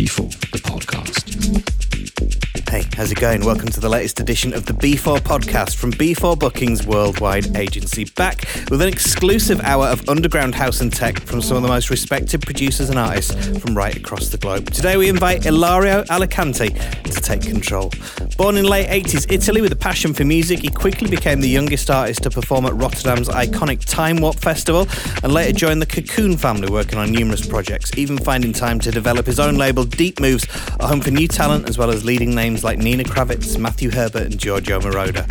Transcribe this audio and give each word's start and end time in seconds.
B4, 0.00 0.30
the 0.52 0.58
podcast. 0.60 1.79
Hey, 2.70 2.84
how's 2.96 3.10
it 3.10 3.18
going? 3.18 3.44
Welcome 3.44 3.70
to 3.70 3.80
the 3.80 3.88
latest 3.88 4.20
edition 4.20 4.54
of 4.54 4.66
the 4.66 4.72
B4 4.74 5.18
podcast 5.18 5.74
from 5.74 5.90
B4 5.90 6.38
Bookings 6.38 6.86
Worldwide 6.86 7.56
Agency. 7.56 8.04
Back 8.04 8.44
with 8.70 8.80
an 8.80 8.86
exclusive 8.86 9.60
hour 9.62 9.86
of 9.86 10.08
underground 10.08 10.54
house 10.54 10.80
and 10.80 10.92
tech 10.92 11.18
from 11.18 11.42
some 11.42 11.56
of 11.56 11.64
the 11.64 11.68
most 11.68 11.90
respected 11.90 12.42
producers 12.42 12.88
and 12.88 12.96
artists 12.96 13.58
from 13.58 13.76
right 13.76 13.96
across 13.96 14.28
the 14.28 14.38
globe. 14.38 14.70
Today 14.70 14.96
we 14.96 15.08
invite 15.08 15.46
Ilario 15.46 16.04
Alicante 16.10 16.68
to 16.68 17.20
take 17.20 17.42
control. 17.42 17.90
Born 18.36 18.56
in 18.56 18.66
late 18.66 18.86
80s 18.88 19.32
Italy 19.32 19.60
with 19.60 19.72
a 19.72 19.76
passion 19.76 20.14
for 20.14 20.24
music, 20.24 20.60
he 20.60 20.68
quickly 20.68 21.10
became 21.10 21.40
the 21.40 21.48
youngest 21.48 21.90
artist 21.90 22.22
to 22.22 22.30
perform 22.30 22.66
at 22.66 22.74
Rotterdam's 22.74 23.28
iconic 23.28 23.84
Time 23.84 24.18
Warp 24.18 24.36
Festival 24.36 24.86
and 25.24 25.32
later 25.32 25.52
joined 25.52 25.82
the 25.82 25.86
Cocoon 25.86 26.36
family 26.36 26.70
working 26.70 27.00
on 27.00 27.10
numerous 27.10 27.44
projects, 27.44 27.90
even 27.98 28.16
finding 28.16 28.52
time 28.52 28.78
to 28.78 28.92
develop 28.92 29.26
his 29.26 29.40
own 29.40 29.56
label 29.56 29.82
Deep 29.82 30.20
Moves, 30.20 30.46
a 30.78 30.86
home 30.86 31.00
for 31.00 31.10
new 31.10 31.26
talent 31.26 31.68
as 31.68 31.76
well 31.76 31.90
as 31.90 32.04
leading 32.04 32.32
names 32.32 32.59
like 32.64 32.78
Nina 32.78 33.04
Kraviz, 33.04 33.58
Matthew 33.58 33.90
Herbert, 33.90 34.22
and 34.22 34.38
Giorgio 34.38 34.80
Moroder. 34.80 35.26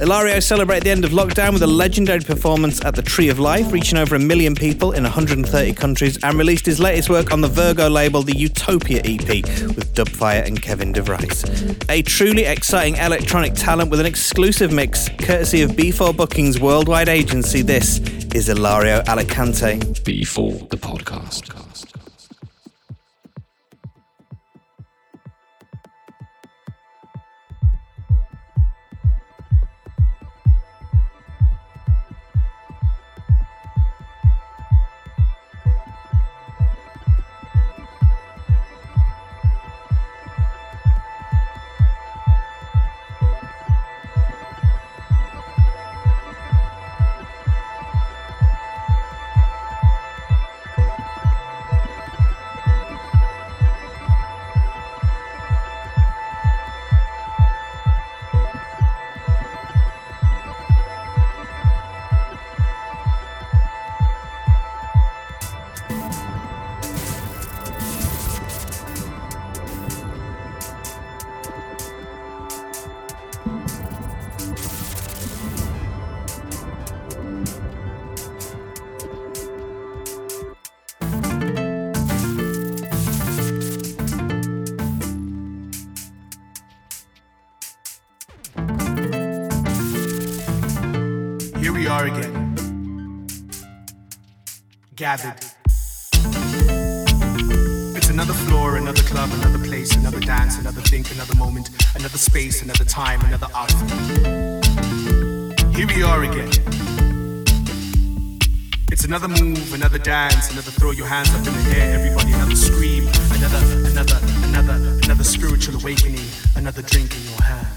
Ilario 0.00 0.40
celebrated 0.40 0.84
the 0.84 0.90
end 0.90 1.04
of 1.04 1.12
lockdown 1.12 1.52
with 1.52 1.62
a 1.62 1.66
legendary 1.66 2.20
performance 2.20 2.84
at 2.84 2.94
the 2.94 3.02
Tree 3.02 3.28
of 3.28 3.38
Life, 3.38 3.72
reaching 3.72 3.98
over 3.98 4.14
a 4.14 4.18
million 4.18 4.54
people 4.54 4.92
in 4.92 5.02
130 5.02 5.72
countries, 5.74 6.18
and 6.22 6.38
released 6.38 6.66
his 6.66 6.80
latest 6.80 7.08
work 7.08 7.32
on 7.32 7.40
the 7.40 7.48
Virgo 7.48 7.88
label, 7.88 8.22
the 8.22 8.36
Utopia 8.36 9.00
EP, 9.04 9.28
with 9.76 9.94
Dubfire 9.94 10.46
and 10.46 10.60
Kevin 10.60 10.92
De 10.92 11.02
Vries. 11.02 11.44
A 11.88 12.02
truly 12.02 12.44
exciting 12.44 12.96
electronic 12.96 13.54
talent 13.54 13.90
with 13.90 14.00
an 14.00 14.06
exclusive 14.06 14.72
mix, 14.72 15.08
courtesy 15.18 15.62
of 15.62 15.70
B4 15.72 16.16
Bookings 16.16 16.60
Worldwide 16.60 17.08
Agency. 17.08 17.62
This 17.62 17.98
is 18.34 18.48
Ilario 18.48 19.02
Alicante. 19.06 19.78
B4, 19.78 20.68
the 20.70 20.76
podcast. 20.76 21.63
Gathered. 95.04 95.44
It's 97.94 98.08
another 98.08 98.32
floor, 98.32 98.78
another 98.78 99.02
club, 99.02 99.28
another 99.34 99.62
place, 99.62 99.94
another 99.96 100.18
dance, 100.18 100.56
another 100.58 100.80
think, 100.80 101.12
another 101.12 101.34
moment, 101.34 101.68
another 101.94 102.16
space, 102.16 102.62
another 102.62 102.86
time, 102.86 103.20
another 103.26 103.48
outfit. 103.54 103.90
Here 105.76 105.86
we 105.86 106.02
are 106.02 106.22
again. 106.24 106.48
It's 108.90 109.04
another 109.04 109.28
move, 109.28 109.74
another 109.74 109.98
dance, 109.98 110.50
another 110.52 110.70
throw 110.70 110.92
your 110.92 111.06
hands 111.06 111.28
up 111.34 111.46
in 111.46 111.52
the 111.52 111.76
air, 111.76 111.98
everybody, 111.98 112.32
another 112.32 112.56
scream, 112.56 113.06
another, 113.36 113.62
another, 113.90 114.18
another, 114.48 114.76
another 115.04 115.24
spiritual 115.24 115.74
awakening, 115.82 116.28
another 116.56 116.80
drink 116.80 117.14
in 117.14 117.22
your 117.30 117.42
hand. 117.42 117.68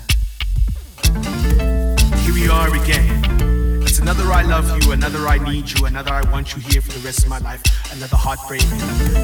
Here 2.23 2.33
we 2.33 2.47
are 2.47 2.73
again. 2.73 3.16
Another 4.07 4.31
I 4.31 4.43
love 4.43 4.85
you, 4.85 4.93
another 4.93 5.27
I 5.27 5.37
need 5.37 5.69
you, 5.69 5.85
another 5.85 6.13
I 6.13 6.21
want 6.31 6.55
you 6.55 6.61
here 6.61 6.81
for 6.81 6.93
the 6.93 6.99
rest 6.99 7.23
of 7.23 7.29
my 7.29 7.39
life, 7.39 7.61
another 7.91 8.15
heartbreak, 8.15 8.61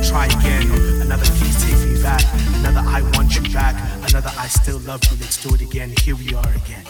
try 0.04 0.26
again, 0.26 0.70
another 1.02 1.24
please 1.24 1.56
take 1.64 1.80
me 1.88 2.04
back, 2.04 2.22
another 2.60 2.82
I 2.86 3.02
want 3.16 3.34
you 3.34 3.44
back, 3.54 3.80
another 4.10 4.30
I 4.38 4.48
still 4.48 4.80
love 4.80 5.02
you, 5.10 5.16
let's 5.22 5.42
do 5.42 5.56
it 5.56 5.62
again. 5.62 5.94
Here 6.02 6.18
we 6.18 6.36
are 6.36 6.52
again. 6.52 6.84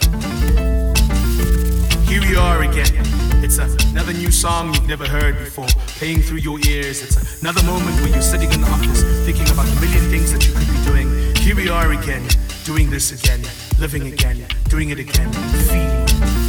Here 2.09 2.21
we 2.21 2.35
are 2.35 2.63
again. 2.63 3.05
It's 3.45 3.59
another 3.59 4.13
new 4.13 4.31
song 4.31 4.73
you've 4.73 4.87
never 4.87 5.05
heard 5.05 5.37
before, 5.37 5.67
playing 5.99 6.23
through 6.23 6.39
your 6.39 6.59
ears. 6.65 7.03
It's 7.03 7.43
another 7.43 7.61
moment 7.61 7.95
where 8.01 8.09
you're 8.09 8.23
sitting 8.23 8.51
in 8.51 8.61
the 8.61 8.69
office 8.69 9.03
thinking 9.23 9.47
about 9.53 9.67
the 9.67 9.79
million 9.79 10.09
things 10.09 10.33
that 10.33 10.43
you 10.47 10.51
could 10.51 10.67
be 10.67 10.83
doing. 10.83 11.35
Here 11.35 11.55
we 11.55 11.69
are 11.69 11.91
again, 11.91 12.27
doing 12.65 12.89
this 12.89 13.11
again, 13.11 13.41
living 13.79 14.11
again, 14.11 14.47
doing 14.67 14.89
it 14.89 14.97
again, 14.97 15.31
feeling. 15.69 16.42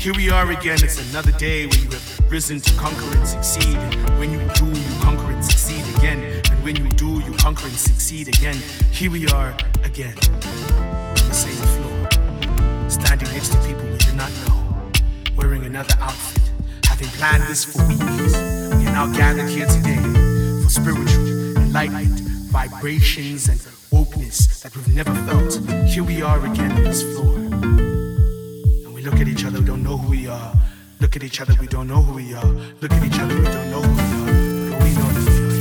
Here 0.00 0.14
we 0.14 0.30
are 0.30 0.50
again, 0.50 0.78
it's 0.82 0.98
another 1.10 1.32
day 1.32 1.66
where 1.66 1.78
you 1.78 1.90
have 1.90 2.30
risen 2.32 2.58
to 2.58 2.74
conquer 2.78 3.04
and 3.18 3.28
succeed. 3.28 3.76
When 4.18 4.32
you 4.32 4.38
do, 4.54 4.64
you 4.64 5.00
conquer 5.02 5.30
and 5.30 5.44
succeed 5.44 5.84
again. 5.98 6.40
And 6.50 6.64
when 6.64 6.76
you 6.76 6.88
do, 6.92 7.20
you 7.20 7.32
conquer 7.34 7.66
and 7.66 7.76
succeed 7.76 8.28
again. 8.28 8.56
Here 8.92 9.10
we 9.10 9.28
are 9.28 9.54
again, 9.84 10.16
on 10.16 11.28
the 11.28 11.34
same 11.34 11.52
floor, 11.52 12.88
standing 12.88 13.28
next 13.34 13.50
to 13.50 13.58
people 13.58 13.82
we 13.82 13.98
did 13.98 14.14
not 14.16 14.32
know, 14.48 14.90
wearing 15.36 15.66
another 15.66 15.94
outfit, 16.00 16.50
having 16.86 17.08
planned 17.08 17.42
this 17.42 17.66
for 17.66 17.86
weeks. 17.86 18.00
We 18.78 18.86
are 18.86 18.94
now 18.94 19.12
gathered 19.12 19.50
here 19.50 19.66
today 19.66 20.00
for 20.62 20.70
spiritual, 20.70 21.58
enlightenment, 21.58 22.20
vibrations, 22.48 23.50
and 23.50 23.60
wokeness 23.92 24.62
that 24.62 24.74
we've 24.74 24.94
never 24.94 25.14
felt. 25.26 25.60
Here 25.90 26.02
we 26.02 26.22
are 26.22 26.42
again 26.46 26.72
on 26.72 26.84
this 26.84 27.02
floor. 27.02 27.99
We 29.00 29.06
look 29.06 29.18
at 29.18 29.28
each 29.28 29.46
other, 29.46 29.60
we 29.60 29.64
don't 29.64 29.82
know 29.82 29.96
who 29.96 30.10
we 30.10 30.28
are. 30.28 30.52
Look 31.00 31.16
at 31.16 31.24
each 31.24 31.40
other, 31.40 31.54
we 31.58 31.66
don't 31.66 31.88
know 31.88 32.02
who 32.02 32.16
we 32.16 32.34
are. 32.34 32.44
Look 32.44 32.92
at 32.92 33.02
each 33.02 33.18
other, 33.18 33.34
we 33.34 33.44
don't 33.44 33.70
know 33.70 33.80
who 33.80 34.84
we 34.84 34.96
are. 34.96 35.59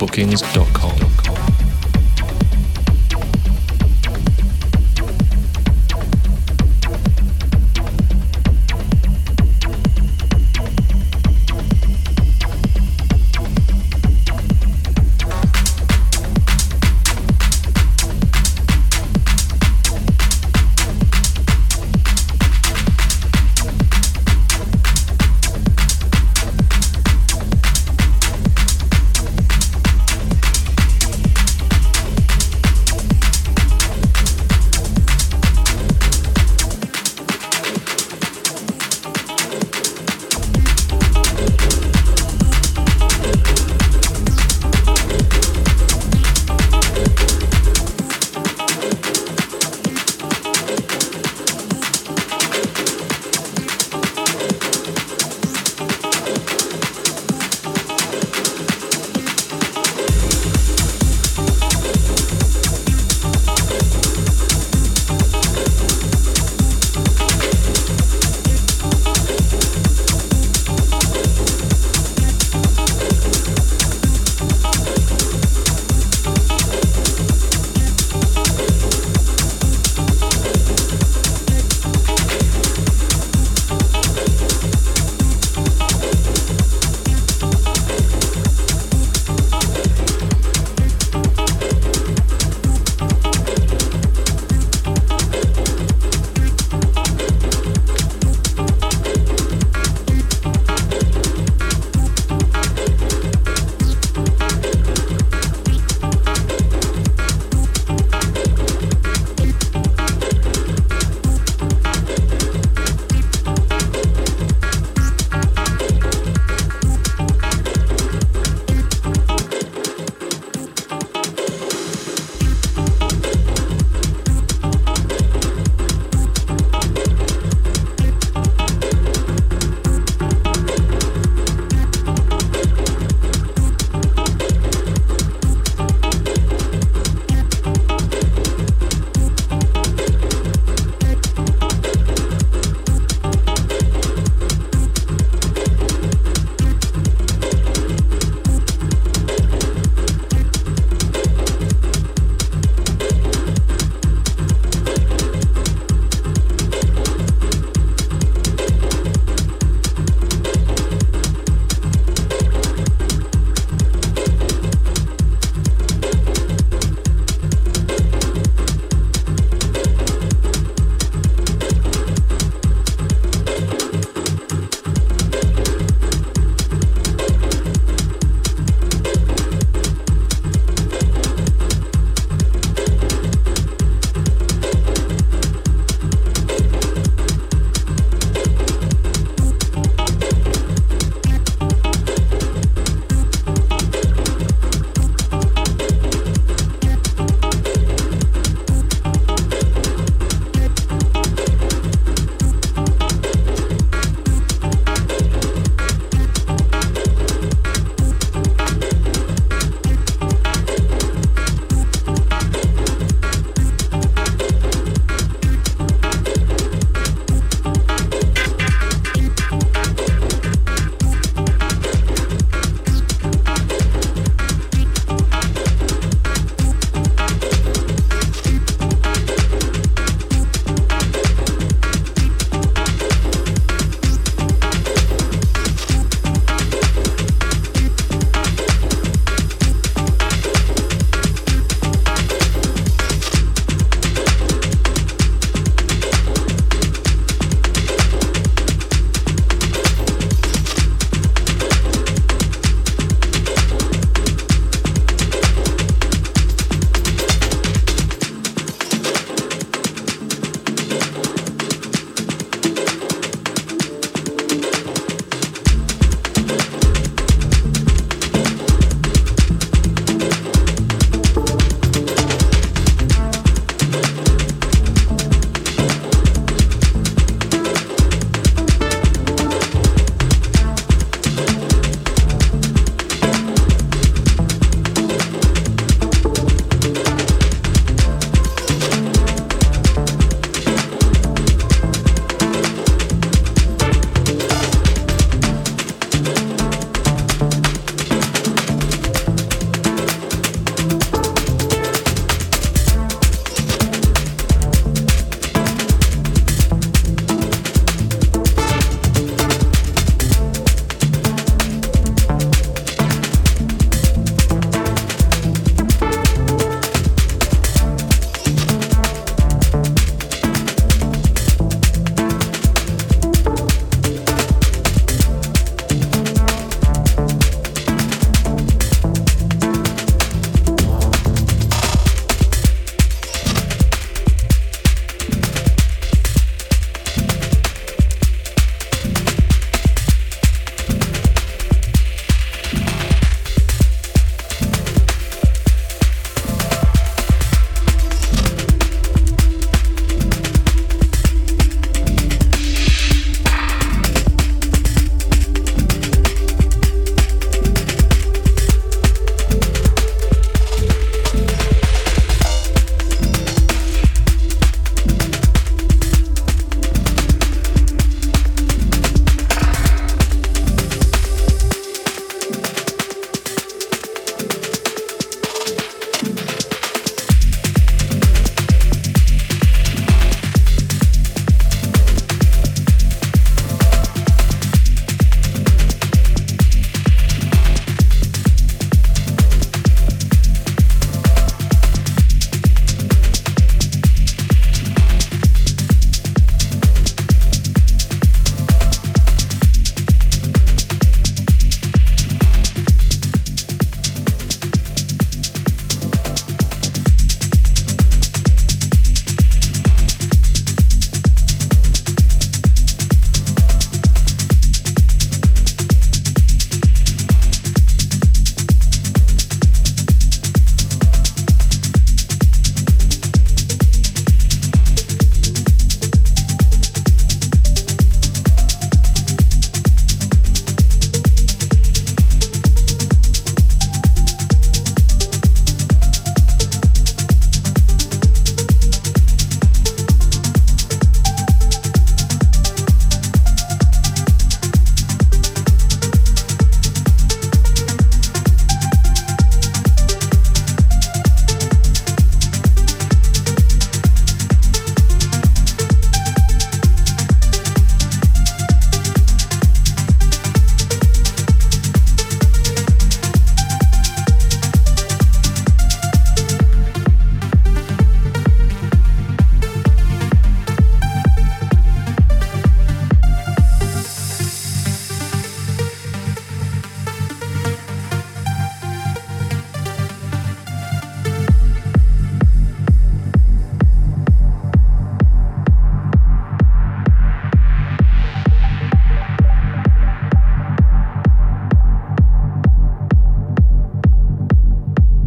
b4bookings.com. 0.00 0.79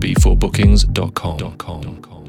b4bookings.com. 0.03 2.22